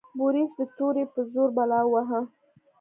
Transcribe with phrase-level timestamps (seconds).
[0.17, 2.21] بوریس د تورې په زور بلا وواهه.